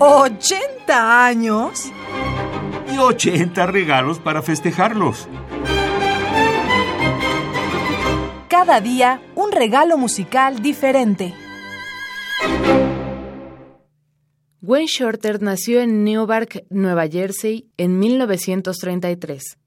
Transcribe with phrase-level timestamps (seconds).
[0.00, 1.92] ¿80 años?
[2.90, 5.28] Y 80 regalos para festejarlos.
[8.48, 11.34] Cada día un regalo musical diferente.
[14.62, 19.59] Wayne Shorter nació en Newark, Nueva Jersey, en 1933.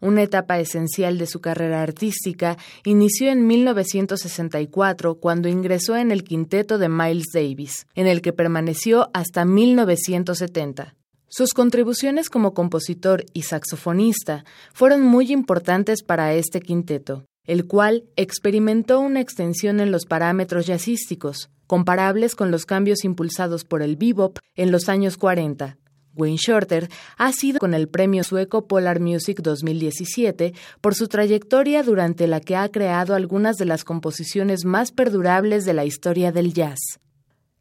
[0.00, 6.78] Una etapa esencial de su carrera artística inició en 1964 cuando ingresó en el quinteto
[6.78, 10.94] de Miles Davis, en el que permaneció hasta 1970.
[11.26, 19.00] Sus contribuciones como compositor y saxofonista fueron muy importantes para este quinteto, el cual experimentó
[19.00, 24.70] una extensión en los parámetros jazzísticos, comparables con los cambios impulsados por el bebop en
[24.70, 25.76] los años 40,
[26.18, 32.26] Wayne Shorter ha sido con el premio sueco Polar Music 2017 por su trayectoria durante
[32.26, 36.78] la que ha creado algunas de las composiciones más perdurables de la historia del jazz.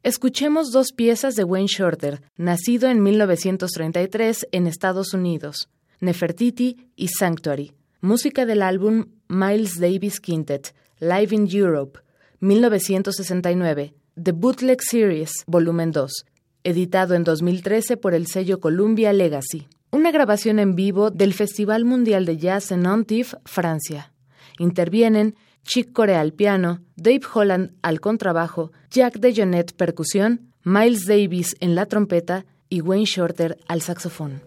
[0.04, 7.74] Escuchemos dos piezas de Wayne Shorter, nacido en 1933 en Estados Unidos, Nefertiti y Sanctuary,
[8.02, 12.00] música del álbum Miles Davis Quintet, Live in Europe,
[12.40, 16.26] 1969, The Bootleg Series, volumen 2,
[16.68, 19.70] editado en 2013 por el sello Columbia Legacy.
[19.90, 24.12] Una grabación en vivo del Festival Mundial de Jazz en Antibes, Francia.
[24.60, 31.74] Intervienen Chick Corea al piano, Dave Holland al contrabajo, Jack DeJohnette percusión, Miles Davis en
[31.74, 34.47] la trompeta y Wayne Shorter al saxofón.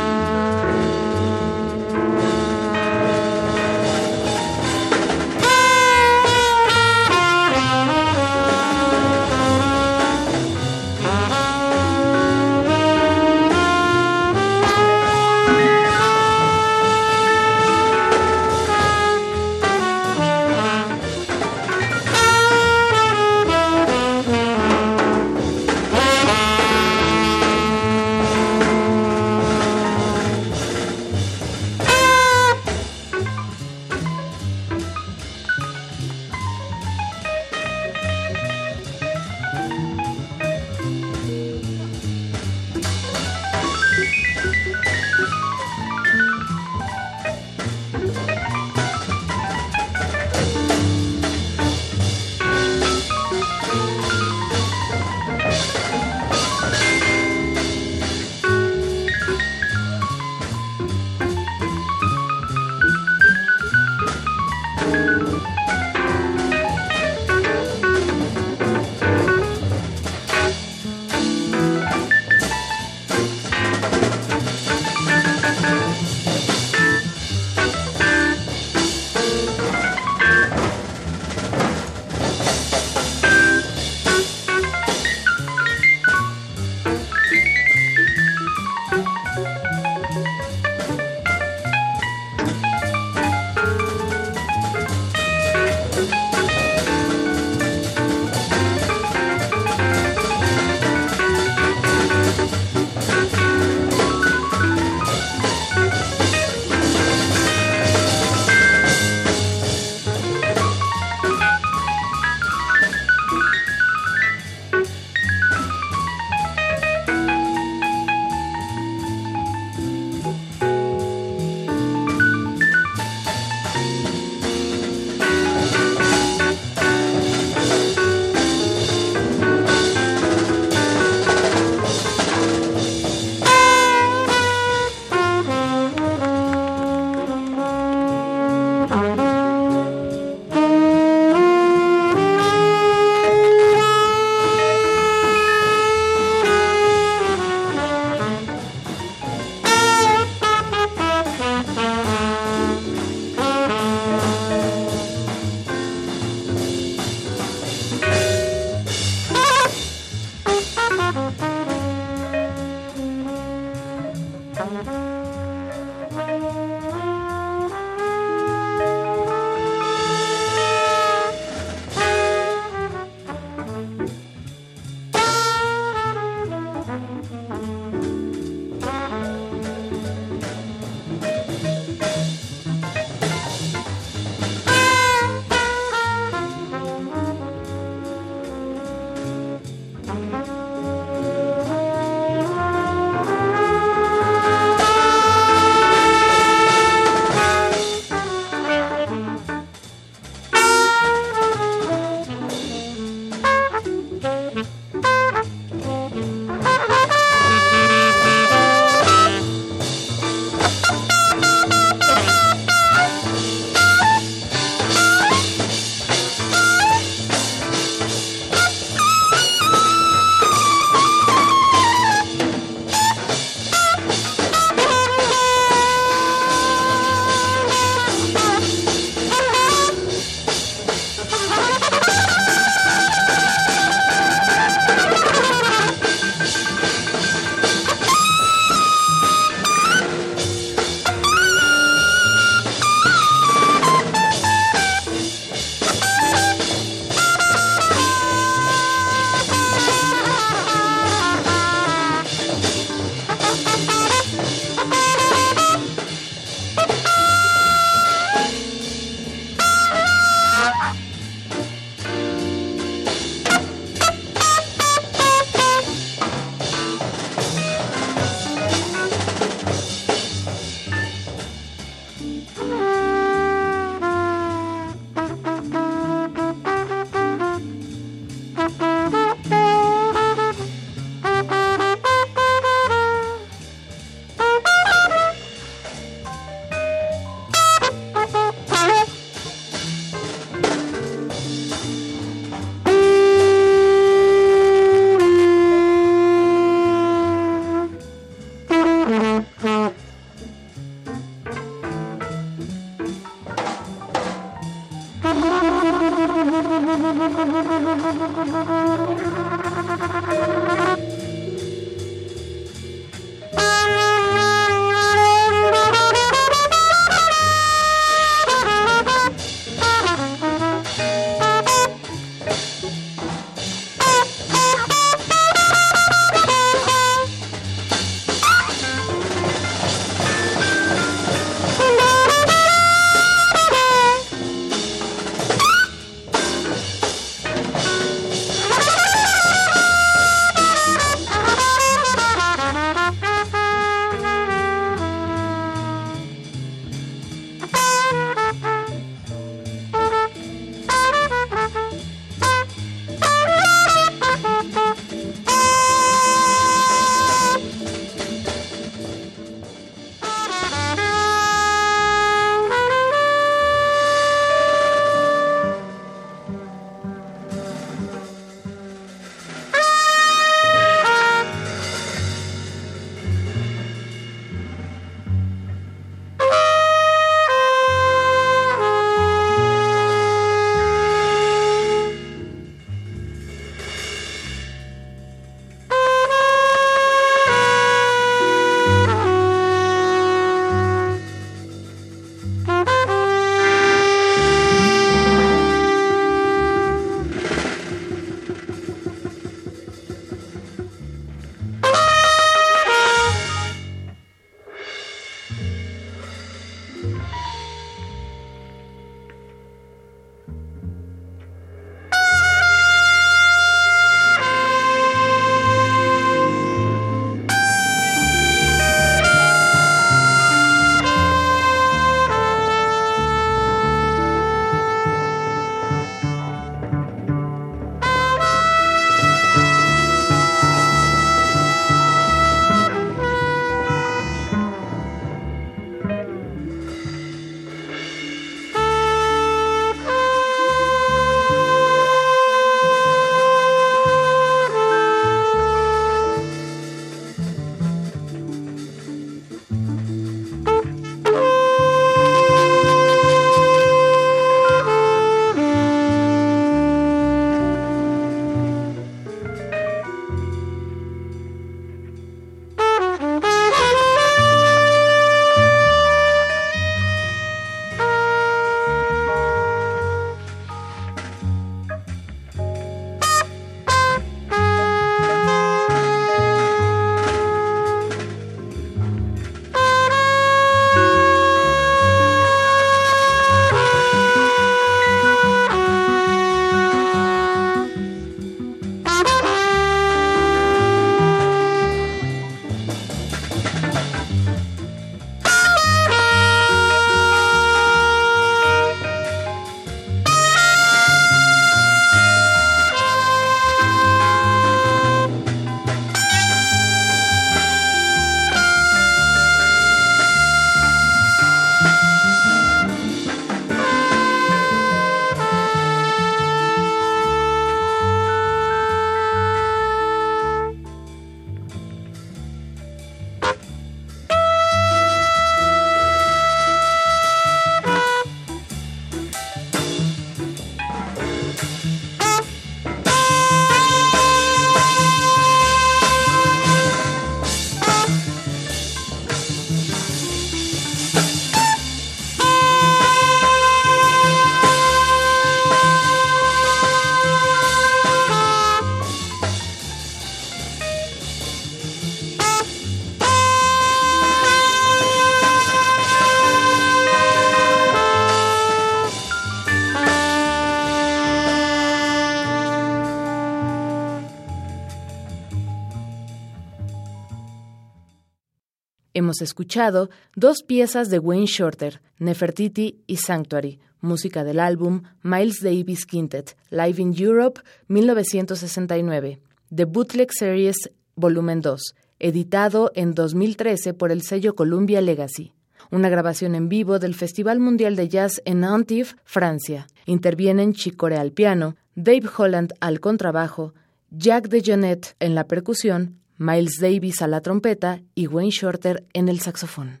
[569.16, 576.04] Hemos escuchado dos piezas de Wayne Shorter, Nefertiti y Sanctuary, música del álbum Miles Davis
[576.04, 579.40] Quintet, Live in Europe, 1969,
[579.72, 585.52] The Bootleg Series Volumen 2, editado en 2013 por el sello Columbia Legacy.
[585.92, 589.86] Una grabación en vivo del Festival Mundial de Jazz en Nantes, Francia.
[590.06, 593.74] Intervienen Chicore al piano, Dave Holland al contrabajo,
[594.10, 599.40] Jack DeJohnette en la percusión, Miles Davis a la trompeta y Wayne Shorter en el
[599.40, 600.00] saxofón.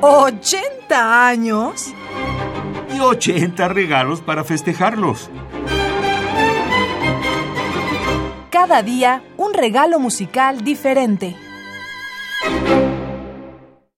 [0.00, 1.92] 80 años
[2.94, 5.30] y 80 regalos para festejarlos.
[8.50, 11.36] Cada día un regalo musical diferente.